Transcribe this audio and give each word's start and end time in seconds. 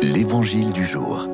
L'Évangile 0.00 0.72
du 0.72 0.84
jour. 0.84 1.28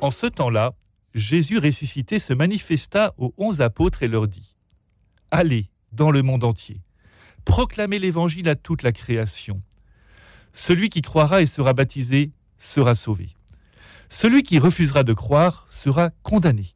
En 0.00 0.10
ce 0.10 0.26
temps-là, 0.26 0.72
Jésus 1.14 1.58
ressuscité 1.58 2.18
se 2.18 2.32
manifesta 2.32 3.12
aux 3.18 3.34
onze 3.36 3.60
apôtres 3.60 4.02
et 4.02 4.08
leur 4.08 4.28
dit 4.28 4.56
Allez 5.30 5.68
dans 5.92 6.10
le 6.10 6.22
monde 6.22 6.44
entier, 6.44 6.80
proclamez 7.44 7.98
l'Évangile 7.98 8.48
à 8.48 8.54
toute 8.54 8.82
la 8.82 8.92
création. 8.92 9.60
Celui 10.54 10.88
qui 10.88 11.02
croira 11.02 11.42
et 11.42 11.46
sera 11.46 11.74
baptisé 11.74 12.30
sera 12.56 12.94
sauvé. 12.94 13.34
Celui 14.08 14.42
qui 14.42 14.58
refusera 14.58 15.04
de 15.04 15.12
croire 15.12 15.66
sera 15.68 16.08
condamné. 16.22 16.74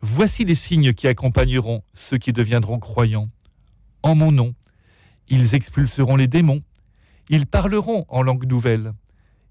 Voici 0.00 0.46
les 0.46 0.54
signes 0.54 0.94
qui 0.94 1.06
accompagneront 1.06 1.82
ceux 1.92 2.16
qui 2.16 2.32
deviendront 2.32 2.78
croyants. 2.78 3.28
En 4.02 4.14
mon 4.14 4.32
nom, 4.32 4.54
ils 5.28 5.54
expulseront 5.54 6.16
les 6.16 6.28
démons, 6.28 6.62
ils 7.28 7.46
parleront 7.46 8.04
en 8.08 8.22
langue 8.22 8.46
nouvelle, 8.46 8.92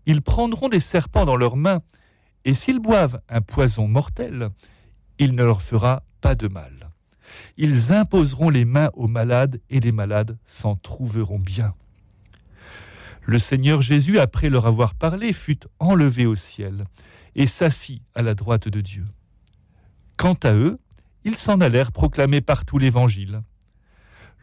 ils 0.06 0.22
prendront 0.22 0.70
des 0.70 0.80
serpents 0.80 1.26
dans 1.26 1.36
leurs 1.36 1.58
mains, 1.58 1.82
et 2.46 2.54
s'ils 2.54 2.80
boivent 2.80 3.20
un 3.30 3.42
poison 3.42 3.88
mortel, 3.88 4.50
il 5.18 5.36
ne 5.36 5.44
leur 5.44 5.62
fera 5.62 6.04
pas 6.22 6.36
de 6.36 6.48
mal. 6.48 6.92
Ils 7.58 7.92
imposeront 7.92 8.50
les 8.50 8.66
mains 8.66 8.92
aux 8.94 9.08
malades, 9.08 9.60
et 9.70 9.80
les 9.80 9.92
malades 9.92 10.38
s'en 10.46 10.76
trouveront 10.76 11.40
bien. 11.40 11.74
Le 13.24 13.40
Seigneur 13.40 13.82
Jésus, 13.82 14.20
après 14.20 14.50
leur 14.50 14.68
avoir 14.68 14.94
parlé, 14.94 15.34
fut 15.34 15.62
enlevé 15.80 16.26
au 16.28 16.36
ciel 16.36 16.86
et 17.34 17.48
s'assit 17.48 18.02
à 18.14 18.22
la 18.22 18.36
droite 18.36 18.70
de 18.70 18.82
Dieu. 18.82 19.06
Quant 20.16 20.38
à 20.44 20.54
eux, 20.54 20.78
ils 21.24 21.36
s'en 21.36 21.60
allèrent 21.60 21.92
proclamer 21.92 22.42
partout 22.42 22.78
l'Évangile. 22.78 23.42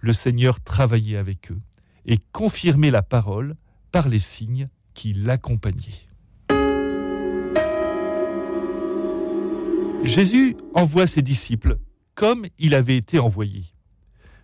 Le 0.02 0.12
Seigneur 0.12 0.60
travaillait 0.60 1.16
avec 1.16 1.52
eux 1.52 1.60
et 2.06 2.18
confirmait 2.32 2.90
la 2.90 3.02
parole 3.02 3.54
par 3.92 4.08
les 4.08 4.18
signes 4.18 4.68
qui 4.94 5.12
l'accompagnaient. 5.12 6.08
Jésus 10.02 10.56
envoie 10.74 11.06
ses 11.06 11.22
disciples 11.22 11.78
comme 12.16 12.46
il 12.58 12.74
avait 12.74 12.96
été 12.96 13.20
envoyé. 13.20 13.64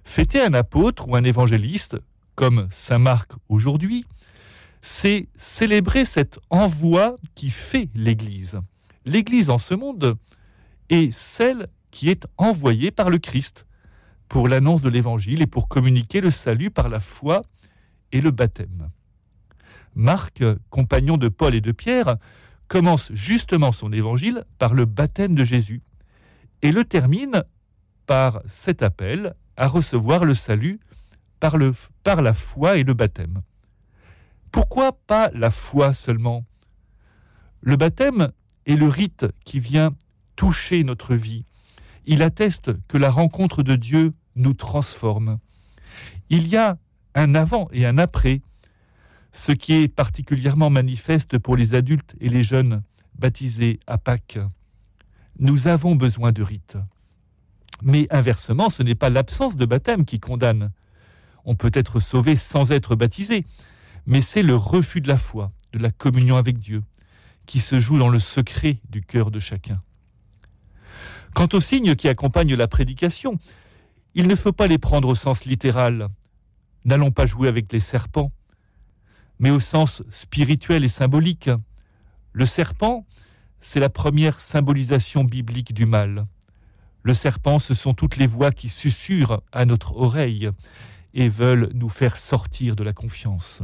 Fêter 0.04 0.40
un 0.40 0.54
apôtre 0.54 1.08
ou 1.08 1.16
un 1.16 1.24
évangéliste, 1.24 1.96
comme 2.36 2.68
Saint 2.70 2.98
Marc 2.98 3.32
aujourd'hui, 3.48 4.06
c'est 4.80 5.28
célébrer 5.34 6.04
cet 6.04 6.38
envoi 6.50 7.16
qui 7.34 7.50
fait 7.50 7.90
l'Église. 7.96 8.60
L'Église 9.04 9.50
en 9.50 9.58
ce 9.58 9.74
monde 9.74 10.16
est 10.88 11.10
celle 11.10 11.66
qui 11.90 12.10
est 12.10 12.26
envoyée 12.36 12.92
par 12.92 13.10
le 13.10 13.18
Christ 13.18 13.66
pour 14.28 14.48
l'annonce 14.48 14.82
de 14.82 14.88
l'Évangile 14.88 15.42
et 15.42 15.46
pour 15.46 15.68
communiquer 15.68 16.20
le 16.20 16.30
salut 16.30 16.70
par 16.70 16.88
la 16.88 17.00
foi 17.00 17.42
et 18.12 18.20
le 18.20 18.30
baptême. 18.30 18.90
Marc, 19.94 20.42
compagnon 20.70 21.16
de 21.16 21.28
Paul 21.28 21.54
et 21.54 21.60
de 21.60 21.72
Pierre, 21.72 22.16
commence 22.68 23.10
justement 23.12 23.72
son 23.72 23.92
Évangile 23.92 24.44
par 24.58 24.74
le 24.74 24.84
baptême 24.84 25.34
de 25.34 25.44
Jésus 25.44 25.82
et 26.62 26.72
le 26.72 26.84
termine 26.84 27.42
par 28.06 28.40
cet 28.46 28.82
appel 28.82 29.34
à 29.56 29.66
recevoir 29.66 30.24
le 30.24 30.34
salut 30.34 30.80
par, 31.40 31.54
par 32.02 32.22
la 32.22 32.34
foi 32.34 32.76
et 32.76 32.84
le 32.84 32.94
baptême. 32.94 33.42
Pourquoi 34.52 34.92
pas 34.92 35.30
la 35.34 35.50
foi 35.50 35.92
seulement? 35.92 36.44
Le 37.60 37.76
baptême 37.76 38.32
est 38.66 38.76
le 38.76 38.88
rite 38.88 39.26
qui 39.44 39.60
vient 39.60 39.94
toucher 40.36 40.84
notre 40.84 41.14
vie. 41.14 41.44
Il 42.06 42.22
atteste 42.22 42.72
que 42.86 42.96
la 42.96 43.10
rencontre 43.10 43.62
de 43.62 43.76
Dieu 43.76 44.12
nous 44.38 44.54
transforme. 44.54 45.38
Il 46.30 46.48
y 46.48 46.56
a 46.56 46.78
un 47.14 47.34
avant 47.34 47.68
et 47.72 47.86
un 47.86 47.98
après, 47.98 48.42
ce 49.32 49.52
qui 49.52 49.74
est 49.74 49.88
particulièrement 49.88 50.70
manifeste 50.70 51.38
pour 51.38 51.56
les 51.56 51.74
adultes 51.74 52.14
et 52.20 52.28
les 52.28 52.42
jeunes 52.42 52.82
baptisés 53.18 53.80
à 53.86 53.98
Pâques. 53.98 54.38
Nous 55.38 55.68
avons 55.68 55.94
besoin 55.94 56.32
de 56.32 56.42
rites. 56.42 56.78
Mais 57.82 58.06
inversement, 58.10 58.70
ce 58.70 58.82
n'est 58.82 58.94
pas 58.94 59.10
l'absence 59.10 59.56
de 59.56 59.66
baptême 59.66 60.04
qui 60.04 60.18
condamne. 60.18 60.72
On 61.44 61.54
peut 61.54 61.70
être 61.74 62.00
sauvé 62.00 62.36
sans 62.36 62.72
être 62.72 62.96
baptisé 62.96 63.44
mais 64.08 64.22
c'est 64.22 64.42
le 64.42 64.56
refus 64.56 65.02
de 65.02 65.08
la 65.08 65.18
foi, 65.18 65.52
de 65.74 65.78
la 65.78 65.90
communion 65.90 66.38
avec 66.38 66.58
Dieu, 66.58 66.82
qui 67.44 67.60
se 67.60 67.78
joue 67.78 67.98
dans 67.98 68.08
le 68.08 68.18
secret 68.18 68.80
du 68.88 69.02
cœur 69.02 69.30
de 69.30 69.38
chacun. 69.38 69.82
Quant 71.34 71.48
aux 71.52 71.60
signes 71.60 71.94
qui 71.94 72.08
accompagnent 72.08 72.54
la 72.54 72.68
prédication, 72.68 73.38
il 74.18 74.26
ne 74.26 74.34
faut 74.34 74.52
pas 74.52 74.66
les 74.66 74.76
prendre 74.76 75.08
au 75.08 75.14
sens 75.14 75.46
littéral. 75.46 76.08
N'allons 76.84 77.10
pas 77.10 77.24
jouer 77.24 77.48
avec 77.48 77.72
les 77.72 77.80
serpents, 77.80 78.30
mais 79.38 79.48
au 79.48 79.60
sens 79.60 80.02
spirituel 80.10 80.84
et 80.84 80.88
symbolique. 80.88 81.48
Le 82.32 82.44
serpent, 82.44 83.06
c'est 83.62 83.80
la 83.80 83.88
première 83.88 84.40
symbolisation 84.40 85.24
biblique 85.24 85.72
du 85.72 85.86
mal. 85.86 86.26
Le 87.02 87.14
serpent, 87.14 87.58
ce 87.58 87.72
sont 87.72 87.94
toutes 87.94 88.18
les 88.18 88.26
voix 88.26 88.52
qui 88.52 88.68
susurrent 88.68 89.40
à 89.52 89.64
notre 89.64 89.96
oreille 89.96 90.50
et 91.14 91.30
veulent 91.30 91.70
nous 91.72 91.88
faire 91.88 92.18
sortir 92.18 92.76
de 92.76 92.84
la 92.84 92.92
confiance 92.92 93.62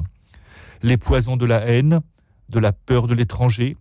les 0.85 0.99
poisons 0.99 1.39
de 1.39 1.47
la 1.47 1.67
haine, 1.67 2.03
de 2.51 2.59
la 2.59 2.73
peur 2.73 3.07
de 3.07 3.15
l'étranger, 3.15 3.79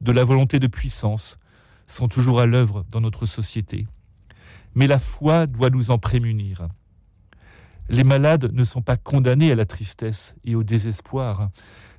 de 0.00 0.12
la 0.12 0.22
volonté 0.22 0.60
de 0.60 0.68
puissance 0.68 1.38
sont 1.88 2.06
toujours 2.06 2.40
à 2.40 2.46
l'œuvre 2.46 2.84
dans 2.90 3.00
notre 3.00 3.26
société. 3.26 3.86
Mais 4.74 4.86
la 4.86 4.98
foi 4.98 5.46
doit 5.46 5.70
nous 5.70 5.90
en 5.90 5.98
prémunir. 5.98 6.68
Les 7.88 8.04
malades 8.04 8.52
ne 8.52 8.64
sont 8.64 8.82
pas 8.82 8.96
condamnés 8.96 9.52
à 9.52 9.54
la 9.54 9.64
tristesse 9.64 10.34
et 10.44 10.54
au 10.54 10.64
désespoir 10.64 11.50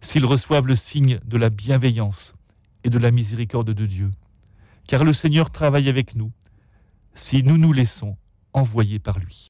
s'ils 0.01 0.25
reçoivent 0.25 0.67
le 0.67 0.75
signe 0.75 1.19
de 1.25 1.37
la 1.37 1.49
bienveillance 1.49 2.33
et 2.83 2.89
de 2.89 2.99
la 2.99 3.11
miséricorde 3.11 3.71
de 3.71 3.85
Dieu. 3.85 4.11
Car 4.87 5.03
le 5.03 5.13
Seigneur 5.13 5.49
travaille 5.49 5.89
avec 5.89 6.15
nous 6.15 6.31
si 7.15 7.41
nous 7.43 7.57
nous 7.57 7.73
laissons 7.73 8.15
envoyer 8.53 8.99
par 8.99 9.19
lui. 9.19 9.45